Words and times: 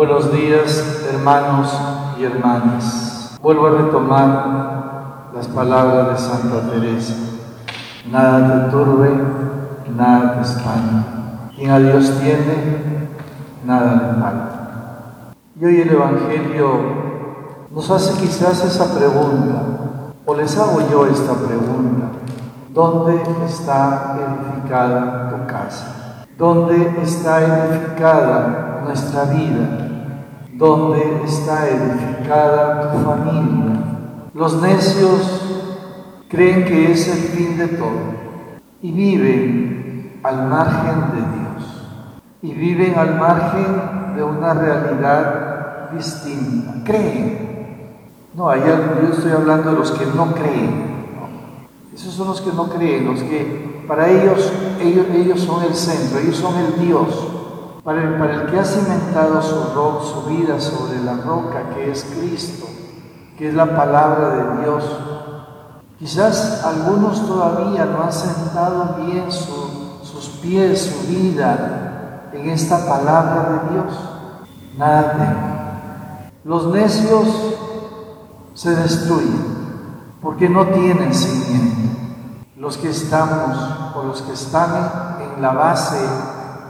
Buenos 0.00 0.32
días, 0.32 1.04
hermanos 1.12 1.78
y 2.18 2.24
hermanas. 2.24 3.36
Vuelvo 3.42 3.66
a 3.66 3.70
retomar 3.82 5.30
las 5.34 5.46
palabras 5.48 6.08
de 6.08 6.16
Santa 6.16 6.70
Teresa. 6.70 7.16
Nada 8.10 8.64
te 8.64 8.70
turbe, 8.70 9.10
nada 9.94 10.36
te 10.36 10.40
espante. 10.40 11.06
Quien 11.54 11.70
a 11.70 11.78
Dios 11.80 12.12
tiene, 12.18 13.10
nada 13.66 13.92
le 13.92 14.22
falta. 14.22 15.32
Y 15.60 15.66
hoy 15.66 15.80
el 15.82 15.90
Evangelio 15.90 16.70
nos 17.70 17.90
hace 17.90 18.18
quizás 18.22 18.64
esa 18.64 18.94
pregunta, 18.94 19.64
o 20.24 20.34
les 20.34 20.56
hago 20.56 20.80
yo 20.90 21.04
esta 21.08 21.34
pregunta. 21.34 22.06
¿Dónde 22.70 23.20
está 23.46 24.16
edificada 24.16 25.28
tu 25.28 25.46
casa? 25.46 26.24
¿Dónde 26.38 26.90
está 27.02 27.42
edificada 27.42 28.80
nuestra 28.86 29.24
vida? 29.24 29.88
¿Dónde 30.60 31.22
está 31.24 31.70
edificada 31.70 32.92
tu 32.92 32.98
familia? 32.98 33.80
Los 34.34 34.60
necios 34.60 35.40
creen 36.28 36.66
que 36.66 36.92
es 36.92 37.08
el 37.08 37.18
fin 37.30 37.56
de 37.56 37.68
todo 37.68 37.88
y 38.82 38.92
viven 38.92 40.20
al 40.22 40.48
margen 40.48 41.12
de 41.12 41.16
Dios 41.16 41.82
y 42.42 42.52
viven 42.52 42.94
al 42.98 43.18
margen 43.18 44.14
de 44.14 44.22
una 44.22 44.52
realidad 44.52 45.92
distinta. 45.92 46.74
Creen. 46.84 47.96
No, 48.34 48.54
yo 48.54 49.14
estoy 49.14 49.32
hablando 49.32 49.70
de 49.70 49.78
los 49.78 49.92
que 49.92 50.04
no 50.14 50.34
creen. 50.34 50.90
Esos 51.94 52.12
son 52.12 52.28
los 52.28 52.42
que 52.42 52.52
no 52.52 52.68
creen, 52.68 53.06
los 53.06 53.22
que 53.22 53.82
para 53.88 54.10
ellos, 54.10 54.52
ellos, 54.78 55.06
ellos 55.14 55.40
son 55.40 55.64
el 55.64 55.74
centro, 55.74 56.18
ellos 56.18 56.36
son 56.36 56.54
el 56.58 56.86
Dios. 56.86 57.39
Para 57.84 58.02
el, 58.02 58.50
que 58.50 58.58
ha 58.58 58.64
cimentado 58.64 59.40
su, 59.40 60.12
su 60.12 60.28
vida 60.28 60.60
sobre 60.60 61.02
la 61.02 61.14
roca 61.14 61.70
que 61.74 61.90
es 61.90 62.04
Cristo, 62.04 62.66
que 63.38 63.48
es 63.48 63.54
la 63.54 63.74
palabra 63.74 64.28
de 64.30 64.60
Dios. 64.60 64.84
Quizás 65.98 66.62
algunos 66.64 67.26
todavía 67.26 67.86
no 67.86 68.02
han 68.02 68.12
sentado 68.12 68.96
bien 69.04 69.30
sus 69.32 70.28
pies, 70.42 70.82
su 70.82 71.08
vida 71.08 72.28
en 72.32 72.50
esta 72.50 72.86
palabra 72.86 73.48
de 73.50 73.74
Dios. 73.74 73.92
Nada. 74.76 76.30
Los 76.44 76.66
necios 76.66 77.28
se 78.54 78.74
destruyen 78.74 79.60
porque 80.20 80.48
no 80.48 80.66
tienen 80.66 81.14
cimiento 81.14 81.80
los 82.56 82.76
que 82.76 82.90
estamos 82.90 83.56
o 83.94 84.04
los 84.04 84.20
que 84.20 84.32
están 84.32 85.18
en 85.34 85.40
la 85.40 85.52
base 85.52 85.96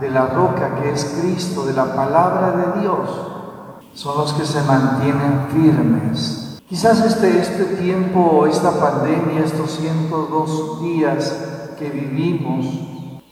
de 0.00 0.10
la 0.10 0.26
roca 0.26 0.76
que 0.80 0.92
es 0.92 1.04
Cristo, 1.20 1.64
de 1.64 1.72
la 1.72 1.94
palabra 1.94 2.52
de 2.52 2.80
Dios, 2.80 3.08
son 3.94 4.18
los 4.18 4.32
que 4.34 4.44
se 4.44 4.62
mantienen 4.62 5.46
firmes. 5.50 6.60
Quizás 6.68 7.00
este, 7.00 7.38
este 7.38 7.64
tiempo, 7.76 8.46
esta 8.46 8.72
pandemia, 8.72 9.44
estos 9.44 9.70
102 9.72 10.82
días 10.82 11.36
que 11.78 11.88
vivimos, 11.88 12.66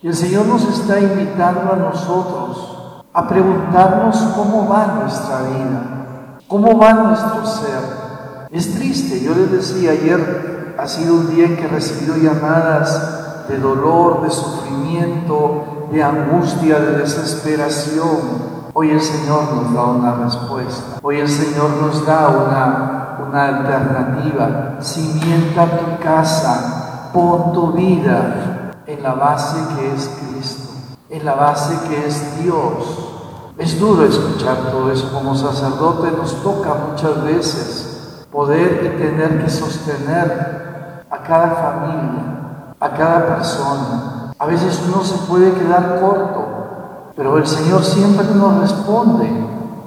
el 0.03 0.15
Señor 0.15 0.47
nos 0.47 0.63
está 0.65 1.01
invitando 1.01 1.73
a 1.73 1.77
nosotros 1.77 2.75
a 3.13 3.29
preguntarnos 3.29 4.17
cómo 4.37 4.69
va 4.69 5.01
nuestra 5.03 5.43
vida, 5.43 6.41
cómo 6.47 6.79
va 6.79 6.93
nuestro 6.95 7.47
ser. 7.47 8.49
Es 8.51 8.75
triste, 8.75 9.21
yo 9.21 9.35
les 9.35 9.51
decía 9.51 9.93
ayer, 9.93 10.75
ha 10.79 10.87
sido 10.87 11.15
un 11.15 11.35
día 11.35 11.47
en 11.47 11.57
que 11.57 11.65
he 11.65 11.69
recibido 11.69 12.17
llamadas 12.17 13.49
de 13.49 13.59
dolor, 13.59 14.23
de 14.23 14.31
sufrimiento, 14.31 15.74
de 15.95 16.03
angustia, 16.03 16.81
de 16.81 16.99
desesperación. 16.99 18.53
Hoy 18.73 18.91
el 18.91 19.01
Señor 19.01 19.45
nos 19.55 19.73
da 19.73 19.85
una 19.85 20.15
respuesta. 20.25 20.99
Hoy 21.01 21.21
el 21.21 21.29
Señor 21.29 21.71
nos 21.81 22.05
da 22.05 22.29
una, 22.31 23.27
una 23.29 23.45
alternativa. 23.47 24.79
Cimienta 24.81 25.67
tu 25.79 26.03
casa, 26.03 27.11
pon 27.13 27.53
tu 27.53 27.73
vida 27.73 28.73
en 28.87 29.03
la 29.05 29.15
base 29.15 29.57
que 29.77 29.95
es 29.95 30.11
Cristo, 30.19 30.73
en 31.11 31.25
la 31.25 31.35
base 31.35 31.79
que 31.89 32.09
es 32.09 32.43
Dios. 32.43 33.11
Es 33.57 33.79
duro 33.79 34.05
escuchar 34.05 34.57
todo 34.73 34.91
eso 34.91 35.13
como 35.13 35.37
sacerdote, 35.37 36.11
nos 36.11 36.43
toca 36.43 36.75
muchas 36.91 37.23
veces 37.23 38.27
poder 38.33 38.81
y 38.85 39.01
tener 39.01 39.45
que 39.45 39.49
sostener 39.49 41.05
a 41.09 41.19
cada 41.23 41.51
familia, 41.51 42.75
a 42.81 42.91
cada 42.91 43.37
persona. 43.37 44.14
A 44.39 44.47
veces 44.47 44.83
uno 44.89 45.05
se 45.05 45.17
puede 45.27 45.53
quedar 45.53 46.01
corto, 46.01 47.13
pero 47.17 47.39
el 47.39 47.47
Señor 47.47 47.85
siempre 47.85 48.27
nos 48.35 48.61
responde. 48.61 49.31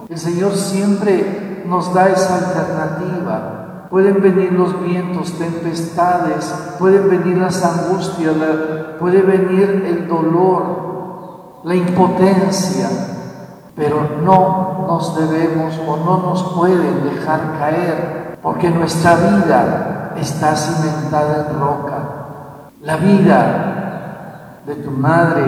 El 0.09 0.17
Señor 0.17 0.55
siempre 0.55 1.63
nos 1.67 1.93
da 1.93 2.07
esa 2.07 2.35
alternativa. 2.35 3.87
Pueden 3.89 4.21
venir 4.21 4.53
los 4.53 4.81
vientos, 4.81 5.33
tempestades, 5.33 6.53
pueden 6.79 7.09
venir 7.09 7.37
las 7.37 7.63
angustias, 7.63 8.35
puede 8.99 9.21
venir 9.21 9.83
el 9.85 10.07
dolor, 10.07 11.61
la 11.63 11.75
impotencia, 11.75 12.89
pero 13.75 14.17
no 14.23 14.85
nos 14.87 15.15
debemos 15.17 15.77
o 15.85 15.97
no 15.97 16.17
nos 16.19 16.43
pueden 16.53 17.03
dejar 17.03 17.57
caer, 17.59 18.37
porque 18.41 18.69
nuestra 18.69 19.15
vida 19.15 20.13
está 20.17 20.55
cimentada 20.55 21.47
en 21.49 21.59
roca. 21.59 21.97
La 22.81 22.97
vida 22.97 23.76
de 24.67 24.75
tu 24.75 24.91
madre, 24.91 25.43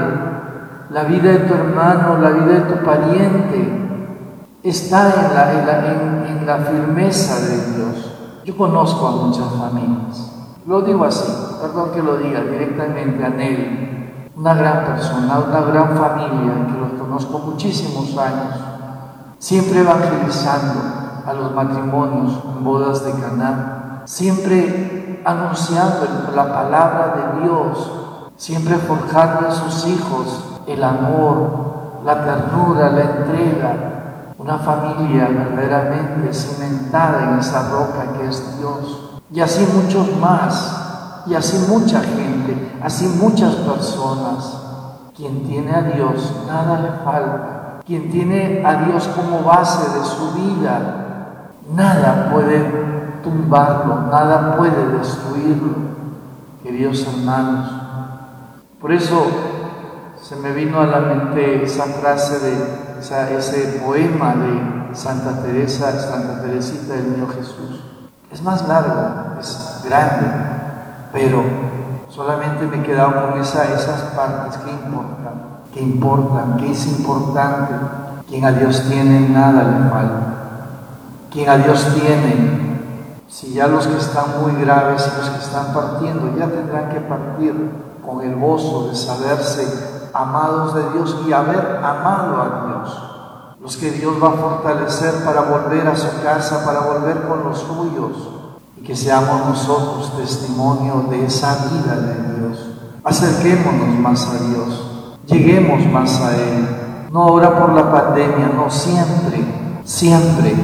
la 0.89 1.03
vida 1.03 1.31
de 1.31 1.39
tu 1.39 1.53
hermano, 1.53 2.17
la 2.17 2.29
vida 2.29 2.53
de 2.53 2.61
tu 2.61 2.83
pariente, 2.83 4.59
está 4.63 5.13
en 5.13 5.35
la, 5.35 6.29
en 6.29 6.45
la, 6.47 6.57
firmeza 6.57 7.39
de 7.41 7.75
Dios. 7.75 8.15
Yo 8.45 8.57
conozco 8.57 9.07
a 9.07 9.11
muchas 9.11 9.51
familias. 9.53 10.31
Lo 10.65 10.81
digo 10.81 11.05
así, 11.05 11.31
perdón 11.61 11.91
que 11.91 12.01
lo 12.01 12.17
diga 12.17 12.41
directamente 12.41 13.23
a 13.23 13.29
Nelly, 13.29 14.31
una 14.35 14.53
gran 14.55 14.85
persona, 14.85 15.39
una 15.39 15.61
gran 15.61 15.97
familia 15.97 16.67
que 16.67 16.79
lo 16.79 17.03
conozco 17.03 17.39
muchísimos 17.39 18.17
años, 18.17 18.55
siempre 19.37 19.81
evangelizando 19.81 20.81
a 21.25 21.33
los 21.33 21.53
matrimonios 21.53 22.39
en 22.55 22.63
bodas 22.63 23.05
de 23.05 23.11
Caná 23.11 23.79
siempre 24.09 25.21
anunciando 25.23 26.07
la 26.35 26.51
palabra 26.51 27.13
de 27.15 27.43
Dios, 27.43 27.91
siempre 28.39 28.77
forjando 28.77 29.47
en 29.47 29.53
sus 29.53 29.85
hijos 29.85 30.43
el 30.65 30.81
amor, 30.81 31.99
la 32.05 32.23
ternura, 32.23 32.89
la 32.89 33.01
entrega, 33.01 34.33
una 34.37 34.57
familia 34.57 35.27
verdaderamente 35.27 36.33
cimentada 36.33 37.31
en 37.31 37.39
esa 37.39 37.69
roca 37.69 38.13
que 38.17 38.29
es 38.29 38.57
Dios. 38.57 39.11
Y 39.29 39.41
así 39.41 39.67
muchos 39.75 40.15
más, 40.15 41.23
y 41.27 41.35
así 41.35 41.67
mucha 41.69 41.99
gente, 41.99 42.79
así 42.81 43.07
muchas 43.21 43.55
personas. 43.55 44.55
Quien 45.17 45.45
tiene 45.45 45.75
a 45.75 45.81
Dios, 45.81 46.33
nada 46.47 46.79
le 46.79 46.91
falta. 47.03 47.81
Quien 47.85 48.09
tiene 48.09 48.63
a 48.65 48.85
Dios 48.85 49.09
como 49.09 49.43
base 49.43 49.99
de 49.99 50.05
su 50.05 50.31
vida, 50.31 51.51
nada 51.75 52.29
puede 52.31 53.19
tumbarlo, 53.21 54.07
nada 54.09 54.55
puede 54.55 54.97
destruirlo, 54.97 55.75
queridos 56.63 57.05
hermanos. 57.05 57.78
Por 58.79 58.93
eso 58.93 59.25
se 60.21 60.37
me 60.37 60.53
vino 60.53 60.79
a 60.79 60.85
la 60.85 60.99
mente 61.01 61.63
esa 61.63 61.83
frase 61.83 62.39
de 62.39 63.37
ese 63.37 63.81
poema 63.85 64.35
de 64.35 64.95
Santa 64.95 65.41
Teresa, 65.41 65.91
Santa 65.99 66.41
Teresita 66.41 66.93
del 66.93 67.11
Niño 67.11 67.27
Jesús. 67.27 67.83
Es 68.31 68.41
más 68.41 68.65
largo, 68.69 69.37
es 69.37 69.81
grande, 69.83 70.27
pero 71.11 71.43
solamente 72.07 72.67
me 72.67 72.77
he 72.77 72.83
quedado 72.83 73.31
con 73.31 73.41
esa, 73.41 73.65
esas 73.65 73.99
partes 74.15 74.57
que 74.59 74.71
importan, 74.71 75.33
que 75.73 75.81
importan, 75.81 76.57
que 76.57 76.71
es 76.71 76.87
importante. 76.87 77.73
Quien 78.29 78.45
a 78.45 78.53
Dios 78.53 78.85
tiene, 78.87 79.27
nada 79.27 79.63
le 79.63 79.89
falta. 79.89 80.21
Quien 81.29 81.49
a 81.49 81.57
Dios 81.57 81.85
tiene, 81.95 82.79
si 83.27 83.53
ya 83.53 83.67
los 83.67 83.87
que 83.87 83.97
están 83.97 84.41
muy 84.41 84.53
graves 84.63 85.11
y 85.11 85.17
los 85.19 85.29
que 85.31 85.39
están 85.39 85.73
partiendo 85.73 86.33
ya 86.37 86.47
tendrán 86.47 86.89
que 86.89 87.01
partir 87.01 87.88
con 88.05 88.21
el 88.21 88.35
gozo 88.35 88.87
de 88.89 88.95
saberse 88.95 90.09
amados 90.13 90.75
de 90.75 90.91
Dios 90.91 91.17
y 91.27 91.33
haber 91.33 91.79
amado 91.83 92.41
a 92.41 92.65
Dios. 92.67 93.03
Los 93.61 93.77
que 93.77 93.91
Dios 93.91 94.15
va 94.23 94.29
a 94.29 94.33
fortalecer 94.33 95.23
para 95.23 95.41
volver 95.41 95.87
a 95.87 95.95
su 95.95 96.07
casa, 96.23 96.65
para 96.65 96.81
volver 96.81 97.27
con 97.27 97.43
los 97.43 97.59
suyos 97.59 98.29
y 98.77 98.81
que 98.81 98.95
seamos 98.95 99.47
nosotros 99.47 100.15
testimonio 100.17 101.05
de 101.09 101.25
esa 101.25 101.67
vida 101.69 101.95
de 101.95 102.39
Dios. 102.39 102.65
Acerquémonos 103.03 103.99
más 103.99 104.27
a 104.27 104.43
Dios, 104.45 105.17
lleguemos 105.25 105.85
más 105.87 106.21
a 106.21 106.35
Él. 106.35 107.07
No 107.11 107.23
ahora 107.23 107.59
por 107.59 107.73
la 107.73 107.91
pandemia, 107.91 108.51
no 108.55 108.69
siempre, 108.69 109.43
siempre 109.83 110.55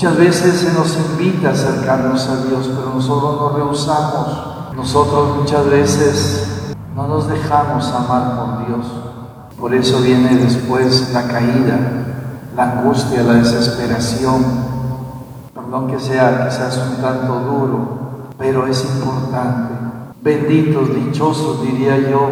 Muchas 0.00 0.16
veces 0.16 0.60
se 0.60 0.72
nos 0.72 0.96
invita 0.96 1.50
a 1.50 1.52
acercarnos 1.52 2.26
a 2.26 2.46
Dios, 2.46 2.70
pero 2.74 2.94
nosotros 2.94 3.38
nos 3.38 3.54
rehusamos. 3.54 4.49
Nosotros 4.74 5.36
muchas 5.36 5.66
veces 5.66 6.74
no 6.94 7.06
nos 7.06 7.28
dejamos 7.28 7.90
amar 7.92 8.36
por 8.36 8.66
Dios. 8.66 8.86
Por 9.58 9.74
eso 9.74 10.00
viene 10.00 10.36
después 10.36 11.12
la 11.12 11.24
caída, 11.24 11.78
la 12.56 12.72
angustia, 12.72 13.22
la 13.22 13.34
desesperación. 13.34 14.44
Perdón 15.54 15.88
que 15.88 15.98
sea 15.98 16.48
quizás 16.48 16.78
un 16.78 17.02
tanto 17.02 17.40
duro, 17.40 18.28
pero 18.38 18.66
es 18.66 18.84
importante. 18.84 19.74
Benditos, 20.22 20.94
dichosos, 20.94 21.62
diría 21.62 21.98
yo, 22.10 22.28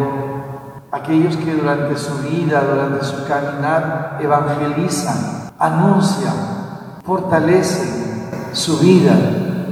aquellos 0.91 1.35
que 1.37 1.53
durante 1.53 1.97
su 1.97 2.15
vida, 2.19 2.63
durante 2.63 3.05
su 3.05 3.25
caminar, 3.27 4.17
evangelizan, 4.21 5.51
anuncian, 5.59 6.33
fortalecen 7.05 8.29
su 8.53 8.77
vida 8.79 9.13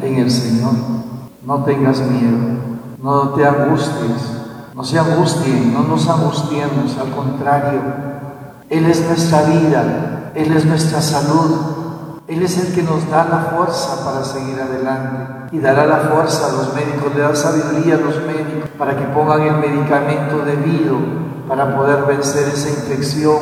en 0.02 0.18
el 0.18 0.30
Señor. 0.30 0.74
No 1.48 1.64
tengas 1.64 2.00
miedo, 2.02 2.38
no 3.02 3.30
te 3.30 3.48
angusties, 3.48 4.22
no 4.76 4.84
se 4.84 5.00
angustien, 5.00 5.74
no 5.74 5.84
nos 5.84 6.06
angustiemos, 6.10 6.98
al 7.00 7.10
contrario, 7.12 7.80
Él 8.70 8.86
es 8.86 9.08
nuestra 9.08 9.44
vida, 9.44 10.32
Él 10.36 10.52
es 10.52 10.66
nuestra 10.66 11.02
salud, 11.02 11.56
Él 12.28 12.44
es 12.44 12.58
el 12.58 12.76
que 12.76 12.84
nos 12.84 13.10
da 13.10 13.24
la 13.24 13.56
fuerza 13.56 14.04
para 14.04 14.26
seguir 14.26 14.60
adelante 14.60 15.56
y 15.56 15.60
dará 15.60 15.86
la 15.86 16.00
fuerza 16.00 16.48
a 16.48 16.52
los 16.52 16.74
médicos, 16.76 17.16
le 17.16 17.22
da 17.22 17.34
sabiduría 17.34 17.96
a 17.96 18.00
los 18.00 18.18
médicos 18.24 18.70
para 18.78 18.98
que 18.98 19.06
pongan 19.06 19.44
el 19.44 19.56
medicamento 19.56 20.40
debido 20.44 20.98
para 21.48 21.78
poder 21.78 22.04
vencer 22.08 22.50
esa 22.50 22.68
infección 22.72 23.38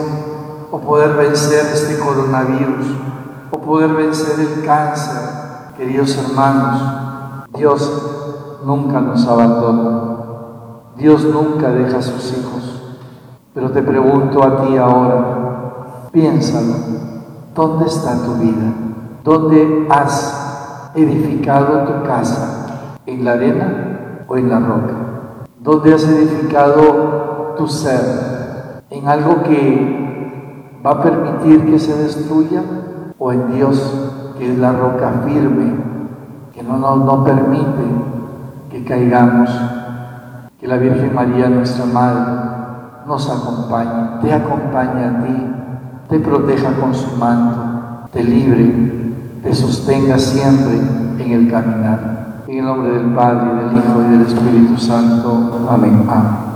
o 0.69 0.79
poder 0.79 1.15
vencer 1.15 1.65
este 1.73 1.97
coronavirus 1.97 2.85
o 3.49 3.59
poder 3.59 3.93
vencer 3.93 4.39
el 4.39 4.63
cáncer. 4.63 5.23
Queridos 5.75 6.15
hermanos, 6.19 7.14
Dios 7.55 8.59
nunca 8.65 8.99
nos 8.99 9.25
abandona. 9.27 10.15
Dios 10.97 11.23
nunca 11.25 11.69
deja 11.69 11.97
a 11.97 12.01
sus 12.01 12.37
hijos. 12.37 12.81
Pero 13.53 13.71
te 13.71 13.81
pregunto 13.81 14.43
a 14.43 14.61
ti 14.61 14.77
ahora, 14.77 16.09
piénsalo, 16.11 16.73
¿dónde 17.53 17.85
está 17.85 18.21
tu 18.23 18.33
vida? 18.35 18.73
¿Dónde 19.23 19.87
has 19.89 20.91
edificado 20.95 21.83
tu 21.83 22.03
casa? 22.05 22.99
¿En 23.05 23.23
la 23.23 23.33
arena 23.33 24.25
o 24.27 24.35
en 24.35 24.49
la 24.49 24.59
roca? 24.59 24.95
¿Dónde 25.59 25.93
has 25.93 26.03
edificado 26.03 27.53
tu 27.57 27.67
ser? 27.67 28.83
¿En 28.89 29.07
algo 29.07 29.43
que 29.43 30.79
va 30.85 30.91
a 30.91 31.01
permitir 31.01 31.65
que 31.65 31.79
se 31.79 31.95
destruya? 31.95 32.61
¿O 33.17 33.31
en 33.31 33.53
Dios, 33.53 34.33
que 34.37 34.51
es 34.51 34.57
la 34.59 34.73
roca 34.73 35.23
firme, 35.25 35.94
no 36.67 36.77
nos 36.77 36.97
no 37.05 37.23
permite 37.23 37.83
que 38.69 38.83
caigamos? 38.83 39.49
Que 40.59 40.67
la 40.67 40.77
Virgen 40.77 41.13
María, 41.13 41.49
nuestra 41.49 41.85
Madre, 41.85 42.55
nos 43.07 43.29
acompañe, 43.29 44.21
te 44.21 44.33
acompañe 44.33 45.03
a 45.05 45.23
ti, 45.23 45.47
te 46.09 46.19
proteja 46.19 46.71
con 46.79 46.93
su 46.93 47.15
manto, 47.17 48.07
te 48.11 48.23
libre, 48.23 49.13
te 49.43 49.53
sostenga 49.53 50.17
siempre 50.17 50.79
en 51.19 51.31
el 51.31 51.51
caminar. 51.51 52.43
En 52.47 52.59
el 52.59 52.65
nombre 52.65 52.91
del 52.91 53.13
Padre, 53.13 53.55
del 53.55 53.77
Hijo 53.77 54.01
y 54.07 54.11
del 54.11 54.21
Espíritu 54.21 54.77
Santo. 54.77 55.67
Amén. 55.69 56.05
Amén. 56.09 56.54